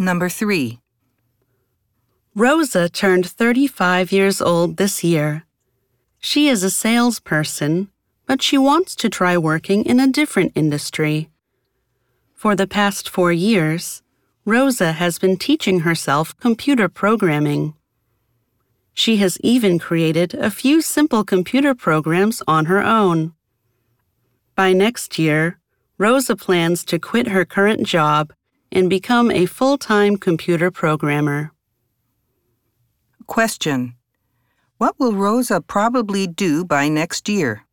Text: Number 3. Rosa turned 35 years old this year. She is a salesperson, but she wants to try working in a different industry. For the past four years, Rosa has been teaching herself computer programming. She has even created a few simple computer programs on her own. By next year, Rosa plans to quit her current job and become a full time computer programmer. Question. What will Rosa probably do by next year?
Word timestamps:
Number 0.00 0.30
3. 0.30 0.80
Rosa 2.34 2.88
turned 2.88 3.26
35 3.26 4.10
years 4.10 4.40
old 4.40 4.78
this 4.78 5.04
year. 5.04 5.44
She 6.18 6.48
is 6.48 6.62
a 6.62 6.70
salesperson, 6.70 7.90
but 8.24 8.40
she 8.40 8.56
wants 8.56 8.96
to 8.96 9.10
try 9.10 9.36
working 9.36 9.84
in 9.84 10.00
a 10.00 10.08
different 10.08 10.52
industry. 10.54 11.28
For 12.32 12.56
the 12.56 12.66
past 12.66 13.10
four 13.10 13.30
years, 13.30 14.02
Rosa 14.46 14.92
has 14.92 15.18
been 15.18 15.36
teaching 15.36 15.80
herself 15.80 16.34
computer 16.38 16.88
programming. 16.88 17.74
She 18.94 19.18
has 19.18 19.36
even 19.42 19.78
created 19.78 20.32
a 20.32 20.50
few 20.50 20.80
simple 20.80 21.24
computer 21.24 21.74
programs 21.74 22.42
on 22.48 22.64
her 22.72 22.82
own. 22.82 23.34
By 24.56 24.72
next 24.72 25.18
year, 25.18 25.60
Rosa 25.98 26.36
plans 26.36 26.86
to 26.86 26.98
quit 26.98 27.28
her 27.28 27.44
current 27.44 27.86
job 27.86 28.32
and 28.72 28.90
become 28.90 29.30
a 29.30 29.46
full 29.46 29.78
time 29.78 30.16
computer 30.16 30.70
programmer. 30.70 31.52
Question. 33.26 33.94
What 34.78 34.98
will 34.98 35.14
Rosa 35.14 35.60
probably 35.60 36.26
do 36.26 36.64
by 36.64 36.88
next 36.88 37.28
year? 37.28 37.66